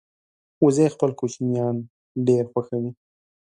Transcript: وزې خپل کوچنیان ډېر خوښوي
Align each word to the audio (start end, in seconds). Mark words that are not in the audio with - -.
وزې 0.63 0.87
خپل 0.93 1.09
کوچنیان 1.19 1.75
ډېر 2.27 2.43
خوښوي 2.51 2.91